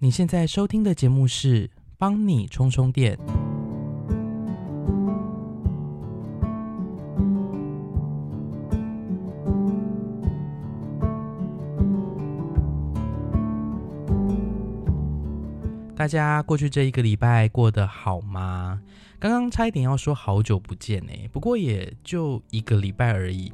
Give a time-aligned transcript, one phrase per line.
[0.00, 3.18] 你现在收听的节目是帮你充充电。
[15.96, 18.80] 大家过去这一个礼拜过得好吗？
[19.18, 23.52] 刚刚差一点要说好久不见呢，不过也就一个礼拜而已。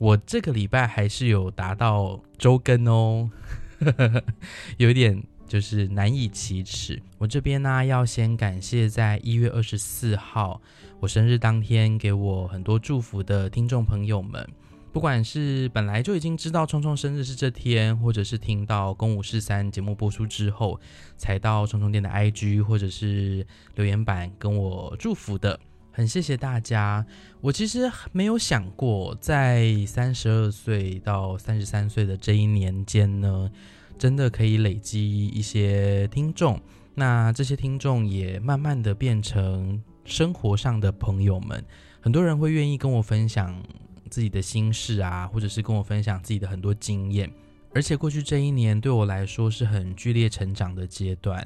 [0.00, 3.30] 我这个礼拜还是有达到周更哦，
[4.76, 7.00] 有一点就是难以启齿。
[7.18, 10.60] 我这边呢要先感谢在一月二十四号
[11.00, 14.46] 我生日当天给我很多祝福的听众朋友们。
[14.92, 20.80] 不管是本来就已经知道聪聪生日是这天，或者是听到《公五四三》节目播出之后
[21.16, 25.58] 才到聪聪店的 IG 或者是留言板跟我祝福的，
[25.90, 27.04] 很谢谢大家。
[27.40, 33.50] 我其实没有想过，在三十二岁到三十三岁的这一年间呢，
[33.98, 36.60] 真的可以累积一些听众。
[36.94, 41.64] 那这些听众也慢慢的变成生活上的朋友们，
[42.00, 43.62] 很多人会愿意跟我分享。
[44.10, 47.28] 自己的心事啊，或者是跟我分享自己的很多经验，
[47.74, 51.44] 而且过去这一年对我来说是很剧烈成长的阶段。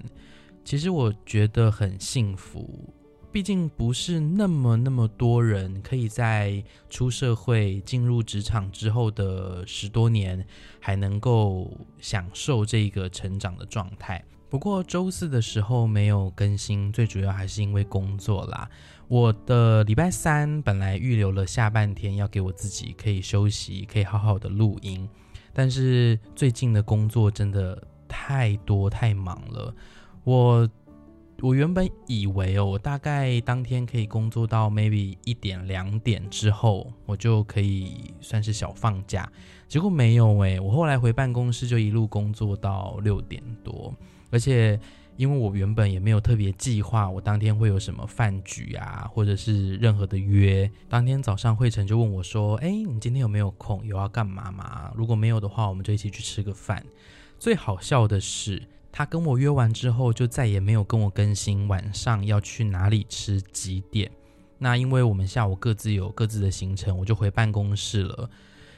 [0.67, 2.93] 其实我觉得很幸福，
[3.31, 10.45] 毕竟不是那么那么多人可以在出社会、进入职场之后的十多年，
[10.81, 14.25] 还能够享受这个成长的状态。
[14.49, 18.69] 不过周四的时候没有更新，最主要还是因为工作啦。
[19.07, 25.07] 我的礼拜三本来预留了下半天要给我自己可以休息，可以好好的录音，
[25.53, 29.75] 但是最近的工作真的太多太忙了。
[30.25, 30.69] 我
[31.41, 39.31] 我原本以为哦，我大概当天可以工作到 maybe 一点两点之后，我就可以算是小放假，
[39.69, 43.95] 结果没有诶，我后来回办公室就一路工作到六点多。
[44.33, 44.79] 而且，
[45.17, 50.69] 因为我原本也没有特别计划，我当天会有什么饭局啊，或者是任何的约。
[50.89, 53.87] 当天早上，惠成就问我说：“哎，你今天有没有空？
[53.87, 54.93] 有要干嘛吗？
[54.97, 56.85] 如果没有的话，我们就一起去吃个饭。”
[57.39, 58.61] 最好笑的是，
[58.91, 64.11] 他跟我约完之后，就再也没有跟我更新晚上要去哪里吃几点。
[64.59, 68.29] 那因为我们下午各自有各自的行程，我就回办公室了。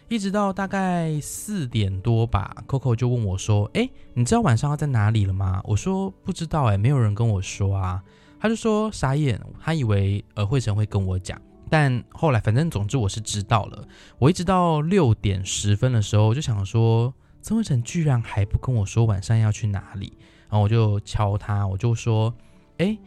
[0.09, 8.03] 一直到大概四点多吧，Coco 就问我说：“哎，你知道晚上要在哪里了吗？”我说：“不知道，哎，没有人跟我说啊。”
[8.41, 13.87] 他就说：“傻眼，他以为呃慧晨会跟我讲。”但后来，反正总之我是知道了。
[14.19, 20.17] 我一直到六点十分的时候，我就想说，曾文成居然还不跟我说晚上要去哪里。
[20.49, 22.35] 然后我就敲他，我就说
[22.79, 22.99] ：“哎，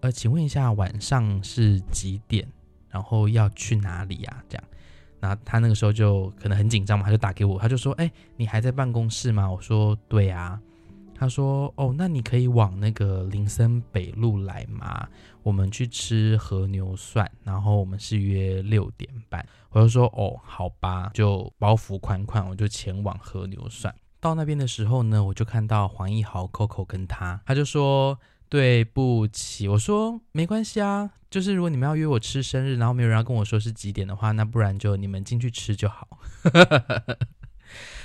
[0.00, 2.46] 呃，请问一下，晚上是几点？
[2.88, 4.64] 然后要去哪里呀？”这样。
[5.20, 10.60] 那他那个时候就可能很紧张嘛，他就打给我，他就说：“哎，你还在办公室吗？”我说：“对啊。”
[11.14, 15.08] 他说：“哦，那你可以往那个林森北路来吗？
[15.42, 23.94] 我们去吃和牛涮，然后我们是约六点半。”我就说：“哦，好吧。”就包袱款款，我就前往和牛涮。
[24.20, 28.18] 到那边的时候呢，我就看到黄奕豪、Coco 跟他，他就说。
[28.50, 36.06] 对不起，我说没关系啊，就是如果你们要约我吃生日，然后没有人要跟我说是几点的话，那不然就你们进去吃就好，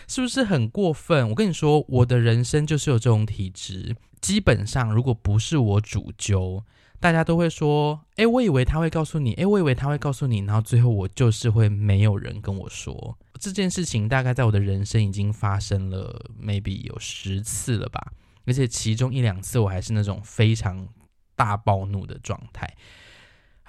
[0.07, 1.29] 是不是很过分？
[1.29, 6.63] 我跟你说，我的人生就是有这种体质，基本上如果不是我主揪，
[6.99, 18.11] 大家都会说，哎，我以为他会告诉你，哎，我以为他会告诉你，然后最后我就是会没有人跟我说这件事情，大概在我的人生已经发生了，maybe 有十次了吧。
[18.45, 20.87] 而且其中一两次我还是那种非常
[21.35, 22.75] 大暴怒的状态。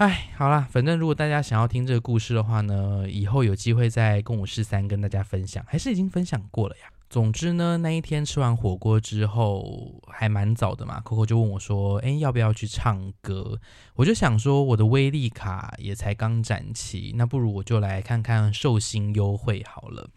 [0.00, 6.84] 哎，好啦，反正如果大家想要听这个故事的话呢，以后有机会在共舞室三跟大家分享，还是已经分享过了呀。
[7.10, 13.60] 总之呢，那一天吃完火锅之后还蛮早的嘛，Coco 就问我说：“哎，要不要去唱歌？”
[13.94, 20.08] 我就想说，我的威力卡也才刚展期，那不如我就来看看寿星优惠好了。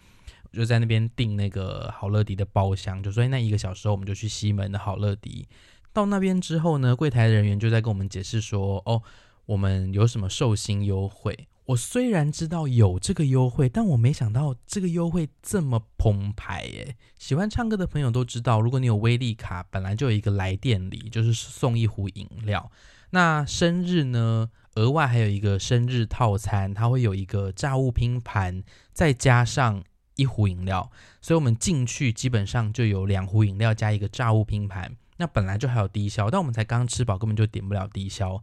[0.50, 5.46] 我就在那边订那个好乐迪的包厢，就说那一个小时后我们就去西门的好乐迪。
[5.92, 9.04] 到那边之后呢，柜台人员就在跟我们解释说：“哦，
[9.46, 16.98] 我们有什么寿星优惠。”我虽然知道有这个优惠，但我没想到这个优惠这么澎湃耶！
[17.18, 22.70] 喜欢唱歌的朋友都知道，如果你有威力卡，本来就有一个来电礼，就是送一壶饮料。
[23.12, 29.84] 那生日呢，额外还有一个生日套餐，它会有一个炸物拼盘，再加上。
[30.16, 30.92] 一壶饮料，
[31.22, 34.96] 所以我们进去基本上就有两壶饮料加一个炸物拼盘。
[35.18, 38.40] 那本来就还有低消，但我们才刚吃饱，根本就点不了低消。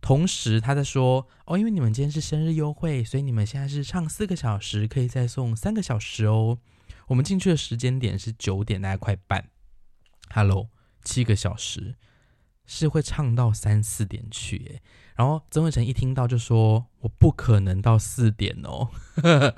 [0.00, 6.58] 同时他在说哦，因为你们今天是生日优惠，所以你们现在是唱四个小时，可以再送三个小时哦。
[7.08, 9.48] 我们进去的时间点是九点，大概快半。
[10.30, 10.68] Hello，
[11.02, 11.96] 七个小时，
[12.66, 14.58] 是会唱到三四点去。
[14.58, 14.82] 诶，
[15.16, 18.90] 然后曾慧成一听到就说：“我不可能到四点哦。”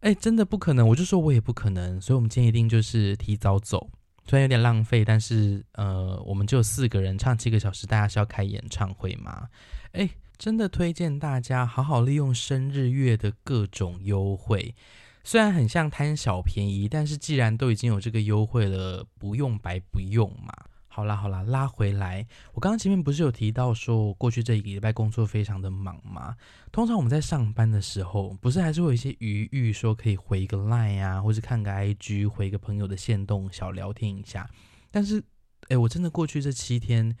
[0.00, 2.00] 哎，真的不可能，我就说我也不可能。
[2.00, 3.88] 所以，我们今天一定就是提早走，
[4.26, 9.48] 虽然有点浪费，但是呃，我们就四个人唱七个小时，大家是要开演唱会吗？
[9.92, 10.10] 哎。
[10.36, 14.74] 真的推荐大家好好利用生日月的各种优惠，
[15.22, 20.52] 虽然很像贪小便宜，但是既然都已经有这个优惠了，不用白不用嘛。
[20.94, 26.36] 好啦好啦，拉回来，我刚刚前面不是有提到说，我过去这一个礼拜工作非常的忙吗？
[26.70, 34.48] 通常我们在上班的时候，不是还是会有一些余裕，说可以回个 line 啊，或是看个 IG，回个朋友的线动小聊天一下。
[34.92, 35.20] 但是，
[35.66, 37.16] 哎，我真的过去这七天。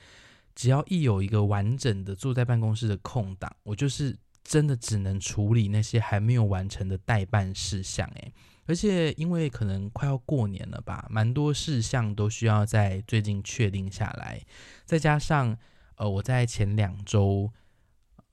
[0.54, 8.08] 只要一有一个完整的坐在办公室的空档，我就是真的只能处理那些还没有完成的代办事项。
[8.14, 8.32] 诶，
[8.66, 14.40] 而且因为可能快要过年了吧，蛮多事项都需要在最近确定下来。
[14.84, 15.56] 再加上
[15.96, 17.52] 呃，我在前两周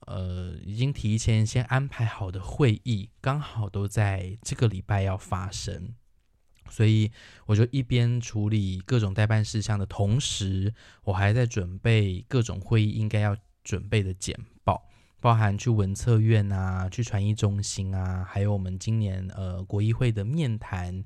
[0.06, 5.94] 呃已经提前先安排好的会议，刚好都在这个礼拜要发生。
[6.70, 7.10] 所以
[7.46, 10.72] 我就一边处理各种代办事项的同时，
[11.04, 14.51] 我还在准备各种会议应该要准备的简报，
[15.22, 21.04] 包含去文策院啊，去传译中心啊，还有我们今年呃国议会的面谈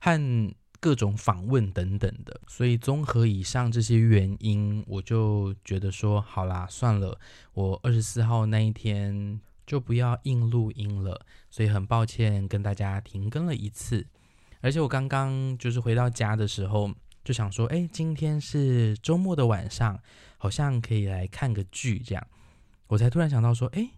[0.00, 2.40] 和各种访问等等的。
[2.48, 7.16] 所以综合以上这些原因，我就觉得说，好啦，算了，
[7.54, 11.24] 我二十四号那一天就不要硬录音了。
[11.48, 14.04] 所以很抱歉跟大家停更了一次。
[14.60, 16.92] 而且我刚刚就是回到家的时候，
[17.22, 20.00] 就想说，哎，今天是周末的晚上，
[20.36, 22.26] 好像可以来看个剧这样。
[22.92, 23.88] 我才突然想到说，哎，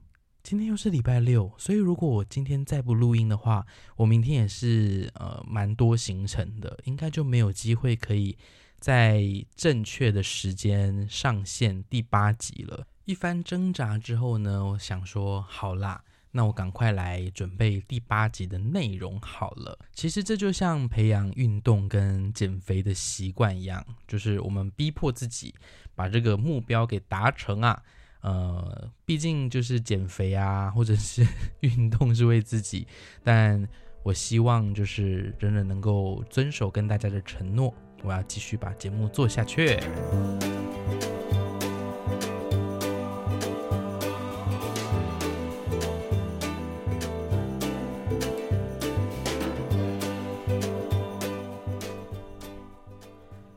[0.45, 8.39] 今天又是礼拜六，所以如果我今天再不录音的话，我明天也是呃蛮多行程的，应该就没有机会可以
[8.79, 9.21] 在
[9.57, 12.87] 正确的时间上线第八集了。
[13.05, 16.01] 一番挣扎之后呢，我想说，好啦。
[16.31, 19.77] 那我赶快来准备第八集的内容好了。
[19.93, 25.53] 其实这就像培养运动跟减肥的习惯一样，就是我们逼迫自己
[25.97, 27.83] 把这个目标给达成啊。
[28.25, 31.25] 呃，毕竟就是减肥啊，或者是
[31.61, 32.87] 运动是为自己，
[33.23, 33.69] 但
[34.03, 37.73] 我希望就是真的能够遵守跟大家的承诺，
[38.03, 39.79] 我要继续把节目做下去。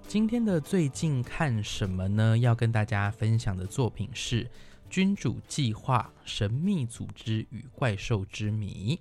[0.08, 2.38] 今天的最近看什么呢？
[2.38, 4.46] 要跟大家分享的作品是
[4.90, 8.96] 《君主计划：神秘组织与怪兽之谜》。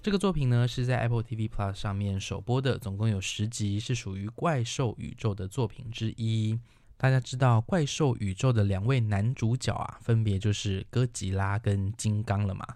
[0.00, 6.58] 这个作品呢是在 Apple TV Plus 上面首播的，总共有十集，是属于怪兽宇宙的作品之一。
[6.96, 12.66] 大家知道怪兽宇宙的两位男主角啊，分别就是哥吉拉跟金刚了嘛？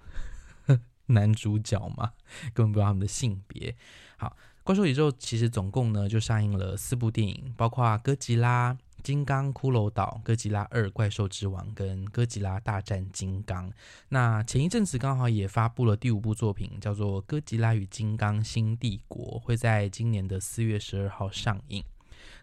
[1.07, 2.13] 男主角嘛，
[2.53, 3.75] 根本不知道他们的性别。
[4.19, 4.37] 好。
[4.65, 8.73] 怪兽宇宙其实总共呢就上映了四部电影，包括《哥吉拉》
[9.03, 13.69] 《金刚》《骷髅岛》《哥吉拉二：怪兽之王》跟《哥吉拉大战金刚》。
[14.09, 21.85] 那前一阵子刚好也发布了第五部作品，叫做《哥吉拉与金刚：新帝国》，会在今年的四月十二号上映。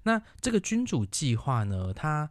[0.03, 2.29] 那这个君主计划呢，它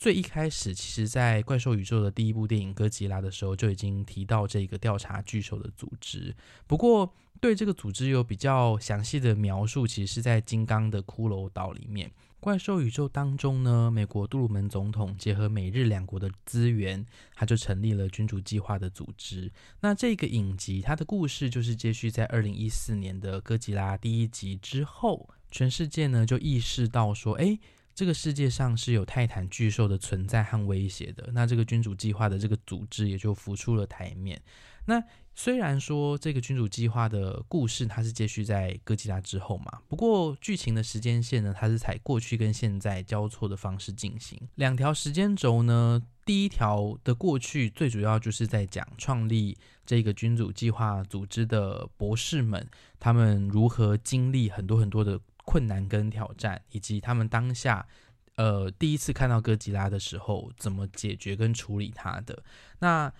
[0.00, 6.34] 最一开始其实在怪兽宇宙的第一部电影《哥吉拉》的时候就已经提到这个调查巨兽的组织，
[6.66, 7.14] 不过。
[7.40, 12.12] 对这个组织有比较详细的描述，其实是在《金刚》的骷髅岛里面。
[12.38, 19.50] 怪兽宇宙当中呢，美国杜鲁门总统结合美日两国的资源，他就成立了君主计划的组织。
[19.80, 27.58] 那这个影集，它的故事就是接续在二零一四年的哥吉拉第一集之后，全世界呢就意识到说，哎，
[28.00, 31.28] 这个世界上是有泰坦巨兽的存在和威胁的。
[31.34, 34.40] 那这个君主计划的这个组织也就浮出了台面。
[34.86, 35.04] 那
[35.34, 44.40] 虽然说这个君主计划的故事它是接续在哥吉拉之后嘛，不过剧情的时间线呢，它是采过去跟现在交错的方式进行。
[44.54, 52.66] 两条时间轴呢，第一条的过去最主要就是在讲创立这个君主计划组织的博士们，
[52.98, 57.86] 他们如何经历很多很多的困难跟挑战，以及他们当下
[58.36, 62.42] 呃第一次看到哥吉拉的时候怎么解决跟处理它的
[62.80, 63.12] 那。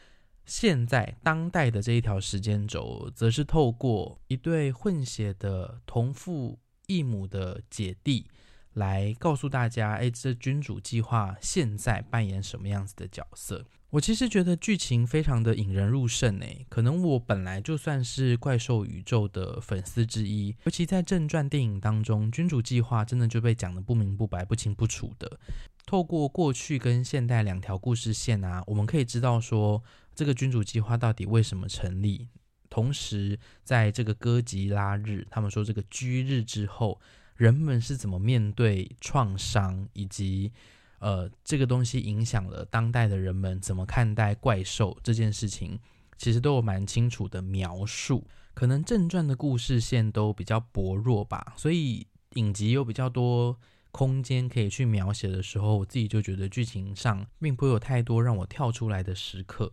[0.46, 6.58] 现在当代的这一条时间轴，则是透过一对混血的同父
[6.88, 8.26] 异母的姐弟，
[8.72, 13.64] 来告诉大家：哎，这君主计划现在扮演什么样子的角色？
[13.90, 25.40] 我其实觉得剧情非常的引人入胜诶，可能我本来就算是怪兽宇宙的粉丝之一，尤其在正传电影当中，君主计划真的就被讲的不明不白、不清不楚的。
[25.86, 29.82] 透过过去跟现代两条故事线啊，我们可以知道说
[30.14, 32.28] 这个君主计划到底为什么成立。
[32.68, 37.00] 同时，在这个哥吉拉日，他们说这个居日之后，
[37.34, 40.52] 人们是怎么面对创伤，以及
[41.00, 45.78] 呃这个东西影响了当代的人们怎么看待怪兽这件事情，
[46.16, 48.26] 其实都有蛮清楚的描述。
[48.54, 53.58] 可能正传的故事线都比较薄弱吧，所以影集有比较多。
[53.92, 59.72] 空间可以去描写的时候，我自己就觉得剧情上并不有太多让我跳出来的时刻。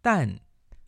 [0.00, 0.40] 但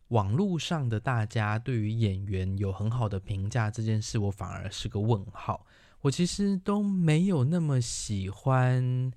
[0.09, 5.65] 网络上的大家对于演员有很好的评价这件事，我反而是个问号。
[6.01, 9.09] 我其实都没有那么喜欢，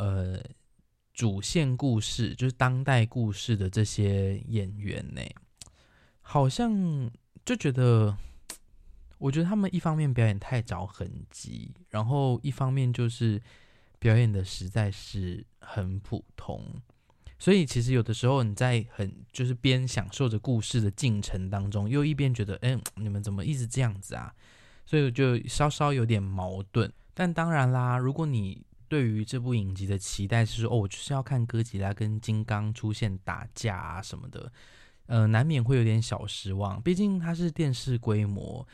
[0.00, 0.40] 呃，
[1.12, 5.20] 主线故事就是当代故事的这些演员呢，
[6.22, 7.10] 好像
[7.44, 8.16] 就觉得。
[9.18, 13.38] 我觉得他们一方面表演太找痕迹，然后一方面就是
[13.98, 16.64] 表演的实在是很普通，
[17.38, 24.34] 所以其实有的时候你在很就是边享受着故事的进程当中，又一边觉得，哎，你们怎么一直这样子啊？
[24.86, 26.90] 所以就稍稍有点矛盾。
[27.12, 34.52] 但当然啦，如果你对于这部影集的期待是说，哦，我就是要看哥吉拉跟金刚出现打架啊什么的，
[35.06, 36.82] 呃，难免会有点小失望。
[36.82, 38.66] 毕竟它是电视规模。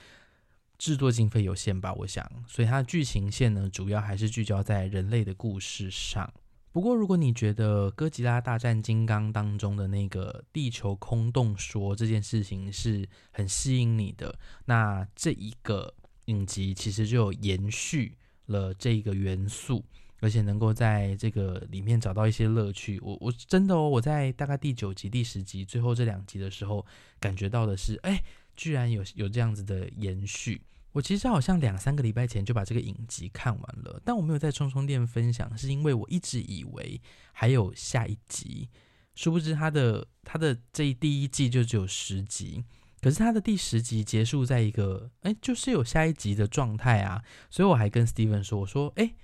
[0.79, 6.31] 制作经费有限吧，我想，所以它的剧情线呢，主要还是聚焦在人类的故事上。
[6.71, 15.95] 不过，如果你觉得《哥吉拉大战金刚》当中的那个地球空洞说这件事情是很吸引你的，那这一个
[16.27, 18.13] 影集其实就延续
[18.45, 19.83] 了这个元素，
[20.21, 22.99] 而且能够在这个里面找到一些乐趣。
[23.03, 26.85] 我我真的哦，我在大概第九集、第十集最后这两集的时候，
[27.19, 28.23] 感觉到的是，哎。
[28.59, 36.99] 居然有有这样子的延续，我其实好像两三个礼拜前就把这个影集看完了，但我没有在充充电分享，是因为我一直以为
[37.33, 38.71] 还有下一集，
[39.15, 42.65] 殊不知它的它的这第一季就只有十集，
[43.03, 49.15] 可是它的第十集结束在一个哎，就是有下一集的状态啊，所以我还跟 Steven 说，我说哎，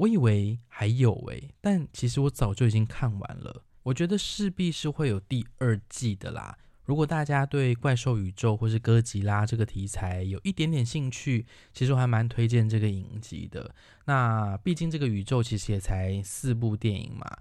[0.00, 6.56] 我以为还有哎，但其实我早就已经看完了，我觉得势必是会有第二季的啦。
[6.86, 13.74] 如果大家对怪兽宇宙或是哥吉拉这个题材有一点点兴趣，其实我还蛮推荐这个影集的。
[14.06, 17.36] 那毕竟这个宇宙其实也才四部电影嘛，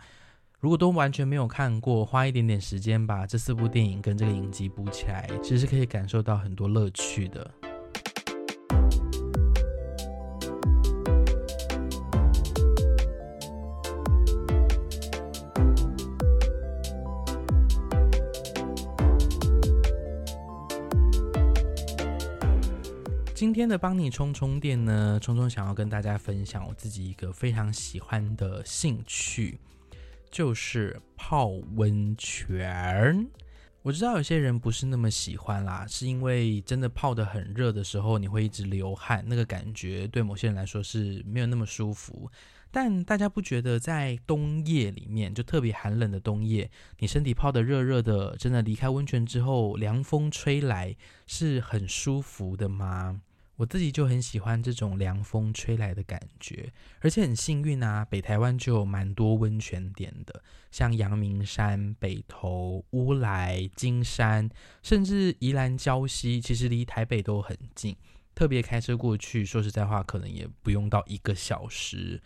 [0.60, 7.50] 如果都完全没有看过，花一点点时间把这四部电影跟这个影集补起来，其实是可以感受到很多乐趣的。
[23.40, 29.58] 今天的帮你充充电呢，充充想要跟大家分享我自己一个非常喜欢的兴趣，
[30.30, 33.26] 就是泡温泉。
[33.82, 42.30] 我知道有些人不是那么喜欢啦，是因为真的泡的很热的时候，你会一直流汗，那个感觉对某些人来说是没有那么舒服。
[42.72, 50.94] 但大家不觉得在冬夜里面，就特别寒冷的冬夜，你身体泡的热热的，真的离开温泉之后，凉风吹来
[51.26, 53.22] 是很舒服的吗？
[53.60, 64.50] 我自己就很喜欢这种凉风吹来的感觉，而且很幸运啊，北台湾就有蛮多温泉点的，像阳明山、北投、乌来、金山，
[64.82, 67.98] 甚至宜兰礁溪，其实离台北都很近，
[68.34, 72.22] 特别开车过去，说实在话，可能也不用到一个小时。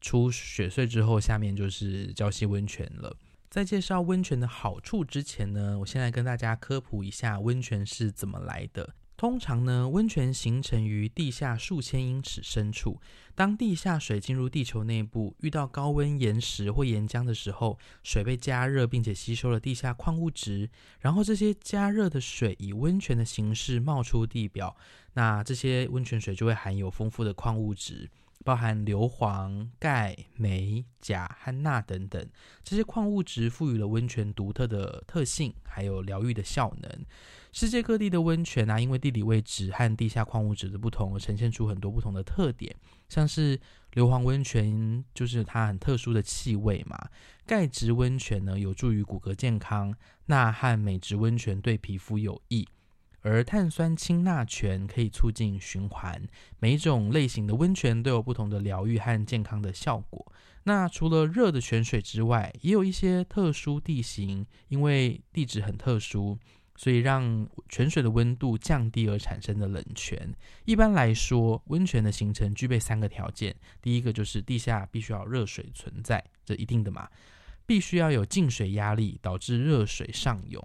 [0.00, 3.14] 出雪隧之后，下面就是礁溪温泉了。
[3.50, 8.94] 在介绍温泉的好处之前呢，我先来跟大家科普一下温泉是怎么来的。
[9.18, 13.00] 通常呢，温泉形成于地下数千英尺深处。
[13.34, 20.70] 当地下水进入地球内部，遇到高温岩石或岩浆的时候，水被加热，并且吸收了地下矿物质。
[21.00, 24.76] 然后这些加热的水以温泉的形式冒出地表。
[25.14, 28.08] 那这些温泉水就会含有丰富的矿物质。
[28.44, 32.28] 包含硫磺、钙、镁、钾和钠等等，
[32.62, 37.06] 这些矿物质赋予了温泉独特的特性，还有疗愈的效能。
[37.52, 42.74] 世界各地的温泉啊，因为地理位置和地下矿物质的不同，而呈现出很多不同的特点。
[43.08, 43.58] 像是
[43.92, 46.96] 硫磺温泉，就是它很特殊的气味嘛；
[47.46, 49.92] 钙质温泉呢，有助于骨骼健康；
[50.26, 52.68] 钠和镁质温泉对皮肤有益。
[53.28, 56.26] 而碳酸氢钠泉可以促进循环，
[56.58, 60.32] 每一种类型的温泉都有不同的疗愈和健康的效果。
[60.62, 66.38] 那除了热的泉水之外，也有一些特殊地形，因为地质很特殊，
[66.76, 70.34] 所以让泉水的温度降低而产生的冷泉。
[70.64, 77.06] 一般来说，温泉的形成具备三个条件：第一个就是地下必须要热水存在，这一定的嘛；
[77.66, 80.62] 必须要有进水压力，导致热水上涌；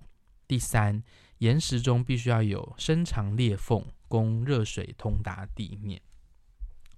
[0.47, 1.03] 第三，
[1.43, 6.01] 岩石中必须要有深长裂缝，供热水通达地面。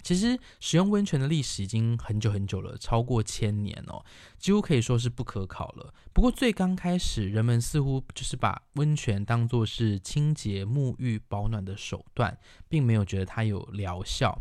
[0.04, 4.06] 其实使用温泉的历史已经很久很久了，超过千年哦，
[4.38, 5.92] 几乎可以说是不可考了。
[6.14, 12.38] 不过最刚开始，人们似乎就是把温泉当作是清洁、沐浴、保暖的手段，
[12.70, 14.40] 并没有觉得它有疗效。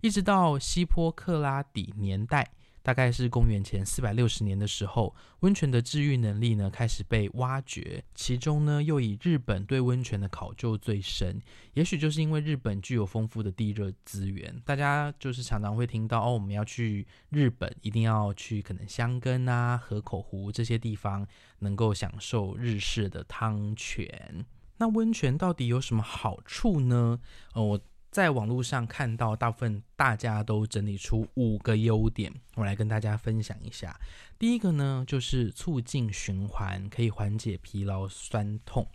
[0.00, 2.50] 一直到希波克拉底年代。
[2.84, 11.40] 大概是公元前四百六十年的时候，温泉的治愈能力呢开始被挖掘，其中呢又以日本对温泉的考究最深。
[11.72, 21.26] 也许就是因为日本具有丰富的地热资源，大家就是常常会听到哦，我们要去日本，一定要去可能香根啊、河口湖这些地方，
[21.60, 24.44] 能够享受日式的汤泉。
[24.76, 27.18] 那温泉到底有什么好处呢？
[27.54, 27.80] 呃，我。
[28.14, 33.98] 在网络上看到，大部分大家都整理出五个优点，我来跟大家分享一下。
[34.38, 38.86] 第一个呢，就是促进循环，可以缓解疲劳酸痛。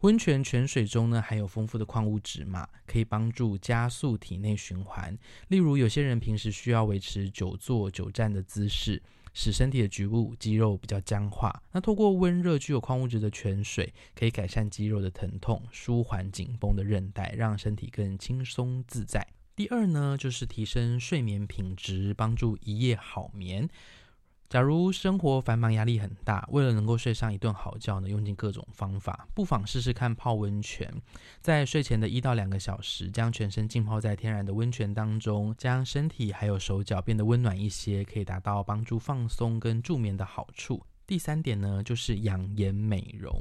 [0.00, 5.14] 温泉泉水中呢含有丰富的矿物质嘛，可以帮助加速体内循环。
[5.48, 9.02] 例如，有些人平时需要维持久坐久站的姿势。
[9.38, 19.26] 使身体的局部肌肉比较僵化，那透过温热具有矿物质的泉水，可以改善肌肉的疼痛，舒缓紧绷的韧带，让身体更轻松自在。
[19.54, 23.68] 第二呢，就是提升睡眠品质，帮助一夜好眠。
[24.48, 30.92] 假如生活繁忙、压力很大，为了能够睡上一顿好觉呢，用尽各种方法，不妨试试看泡温泉。
[31.40, 40.80] 在睡前的一到两个小时，将全身浸泡在天然的温泉当中，将身体还有手脚变得温暖一些，可以达到帮助放松跟助眠的好处。
[41.08, 43.32] 第三点呢，就是养颜美容。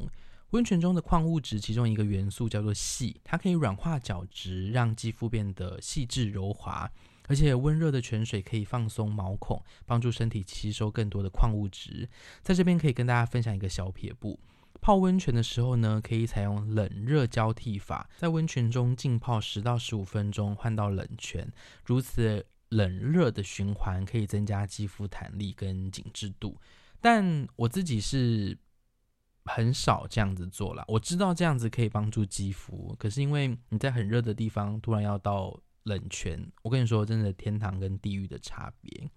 [0.51, 6.89] 温泉中的矿物质，其中一个元素叫做硒，它可以软化角质，让肌肤变得细致柔滑。
[7.27, 12.07] 而且温热的泉水可以放松毛孔，帮助身体吸收更多的矿物质。
[12.41, 14.39] 在这边可以跟大家分享一个小撇步：
[14.81, 21.51] 泡温泉的时候呢，可以采用冷热交替法，在温泉中浸泡十到十五分钟，换到冷泉。
[21.83, 26.57] 如此冷热的循环可以增加肌肤弹力跟紧致度。
[27.01, 28.57] 但我自己是
[29.45, 30.83] 很少这样子做了。
[30.87, 35.59] 我知道这样子可以帮助肌肤，可是因为你在很热的地方突然要到。
[35.85, 39.09] 冷泉，我跟你说，真的天堂跟地狱的差别。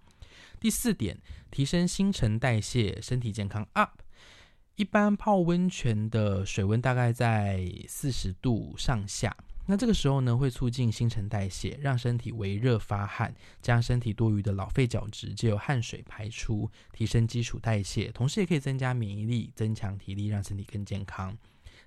[0.61, 1.19] 第四点，
[1.51, 4.03] 提升新陈代谢，身体健康 up。
[4.77, 9.35] 一般泡温泉的水温大概在四十度上下，
[9.67, 21.37] 那这个时候呢，会促进新陈代谢，让身体微热发汗，将身体多余的老废角质借由汗水排出，提升基础代谢，同时也可以增加免疫力，增强体力，让身体更健康。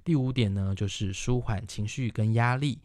[0.04, 2.80] 第五点呢，就是舒缓情绪跟压力。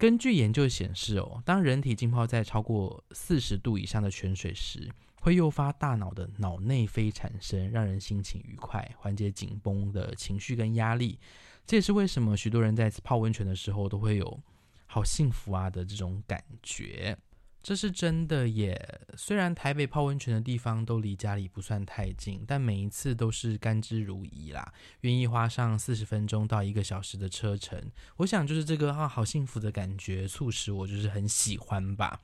[0.00, 11.18] 根据研究显示，哦，当人体浸泡在超过四十度以上的泉水时，会诱发大脑的脑内啡产生，让人心情愉快，缓解紧绷的情绪跟压力。
[11.66, 14.40] 这也是为什么许多人在泡温泉的时候都会有
[14.86, 17.14] 好幸福啊的这种感觉。
[17.62, 19.00] 这是真的耶！
[19.16, 24.72] 虽然台北泡温泉的地方都离家里不算太近，但每一次都是甘之如饴啦。
[25.02, 27.78] 愿意花上四十分钟到一个小时的车程，
[28.16, 32.20] 我想就是这个啊，好幸福的感觉，促使我就是很喜欢吧。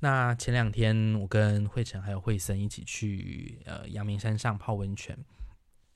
[0.00, 5.16] 那前两天我跟惠成还有惠森一起去呃阳明山上泡温泉，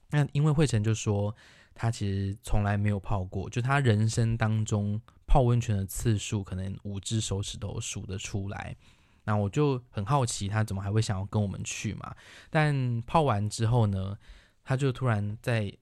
[0.09, 1.35] 那因为惠成就说
[1.73, 5.01] 他其实从来没有泡过，就他人生当中。
[5.27, 8.75] 泡温泉的次数可能五只手指头数得出来，
[9.23, 12.13] 那我就很好奇他怎么还会想要跟我们去嘛？
[12.49, 14.17] 但泡完之后呢，
[14.61, 15.73] 他就突然在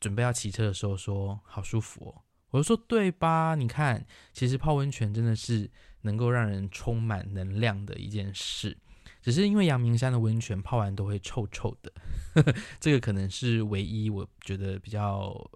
[0.00, 3.54] 准备要骑车的时候说：“好舒服哦！”我就说：“对吧？
[3.56, 8.78] 你看，其实泡温泉真的是能够让人充满能量的一件事。
[9.22, 11.92] 只是因为阳明山的温泉泡完都会臭臭的
[12.34, 15.50] 呵呵， 这个可能是唯一我觉得比较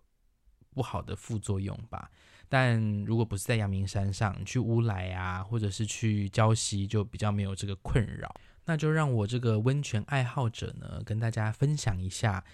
[0.74, 2.10] 不好的副作用吧。”
[2.48, 8.34] 但如果不是在阳明山上，去乌来啊，或者是去礁溪，就比较没有这个困扰。
[8.66, 12.44] 那就让我这个温泉爱好者呢，跟大家分享一下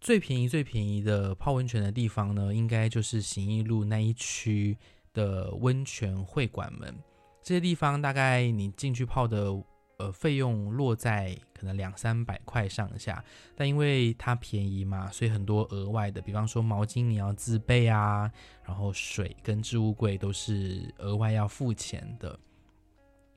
[0.00, 4.78] 最便宜、最便宜的泡温泉的地方呢，应该就是行义路那一区
[5.12, 6.96] 的温泉会馆们。
[7.42, 9.60] 这些地方大概你进去泡的。
[9.98, 18.30] 呃，费用落在可能两三百块上下，但因为它便宜嘛，所以很多额外的，比方说毛巾你要自备啊，
[18.62, 22.38] 然后水跟置物柜都是额外要付钱的。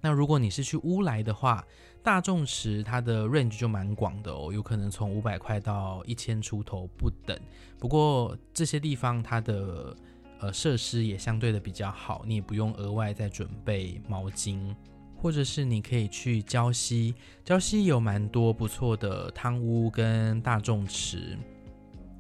[0.02, 1.66] 那如果你是去乌来的话，
[2.04, 7.40] 大众池它的 range 就蛮广的哦，有可能从五百块到一千出头不等。
[7.78, 9.96] 不过这些地方它的
[10.40, 14.74] 呃设施也相对的比较好，你也不用额外再准备毛巾，
[15.22, 17.14] 或者是你可以去礁溪，
[17.46, 21.38] 礁溪有蛮多不错的汤屋跟大众池。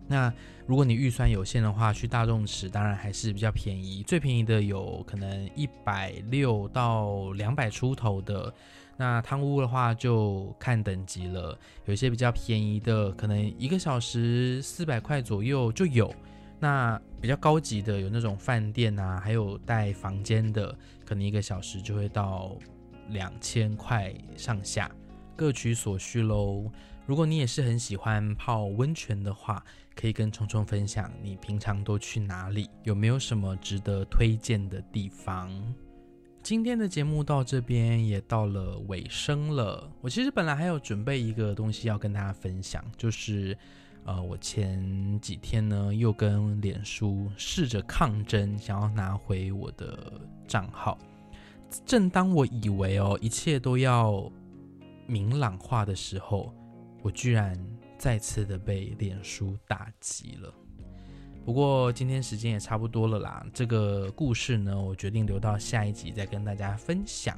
[0.07, 0.33] 那
[0.65, 8.53] 如果你预算有限的话，去大众池当然还是比较便宜，最便宜的有可能一百六到两百出头的。
[8.97, 16.13] 那汤屋的话就看等级了，有一些比较便宜的，可能一个小时四百块左右就有。
[16.59, 22.57] 那比较高级的有那种饭店啊，还有带房间的，可能一个小时就会到
[23.09, 24.89] 两千块上下，
[25.35, 26.71] 各取所需喽。
[27.05, 29.63] 如果你也是很喜欢泡温泉的话，
[29.95, 35.49] 可以跟虫虫分享你平常都去哪里，有没有什么值得推荐的地方？
[36.43, 39.91] 今天的节目到这边也到了尾声了。
[40.01, 43.57] 我其实本来还有准备一个东西要跟大家分享，就是
[44.05, 50.97] 呃，我前几天呢又跟脸书试着抗争，想要拿回我的账号。
[51.85, 54.31] 正当我以为哦一切都要
[55.05, 56.53] 明朗化的时候，
[57.01, 57.57] 我居然
[57.97, 60.53] 再次的被脸书打击了。
[61.45, 67.37] 不过今天时间也差不多了啦，这个故事呢，我决定留到下一集再跟大家分享。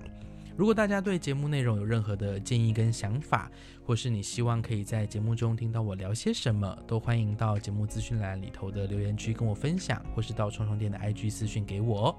[0.57, 3.49] 如果大家对节目内容有任何的建议跟想法，
[3.85, 12.13] 或是你希望可以在节目中听到我聊些什么，都欢迎到节目资讯栏里头的留言区跟我分享，或是到冲冲店的 IG 私讯给我。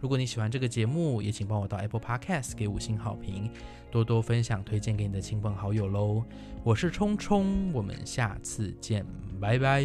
[0.00, 3.50] 如果你喜欢这个节目，也请帮我到 Apple Podcast 给五星好评，
[3.90, 6.22] 多多分享推荐给你的亲朋好友喽。
[6.62, 9.04] 我是冲冲，我们下次见，
[9.40, 9.82] 拜拜。